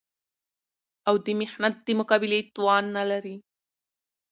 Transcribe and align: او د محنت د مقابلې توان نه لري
او 1.07 1.15
د 1.25 1.27
محنت 1.39 1.75
د 1.87 1.87
مقابلې 1.99 2.39
توان 2.55 2.85
نه 2.97 3.03
لري 3.11 3.35